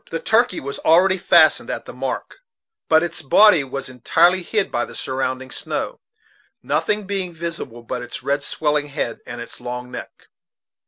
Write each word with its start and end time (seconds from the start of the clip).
The 0.09 0.19
turkey 0.19 0.59
was 0.59 0.79
already 0.79 1.19
fastened 1.19 1.69
at 1.69 1.85
the 1.85 1.93
"mark," 1.93 2.39
but 2.89 3.03
its 3.03 3.21
body 3.21 3.63
was 3.63 3.87
entirely 3.87 4.41
hid 4.41 4.71
by 4.71 4.83
the 4.83 4.95
surrounding 4.95 5.51
snow, 5.51 5.99
nothing 6.63 7.05
being 7.05 7.35
visible 7.35 7.83
but 7.83 8.01
its 8.01 8.23
red 8.23 8.41
swelling 8.41 8.87
head 8.87 9.19
and 9.27 9.39
its 9.39 9.61
long 9.61 9.91
neck. 9.91 10.29